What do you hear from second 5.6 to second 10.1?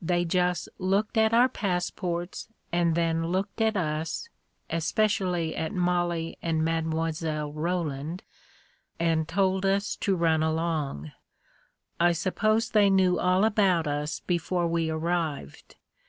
Mollie and Mile. Ro land— and told us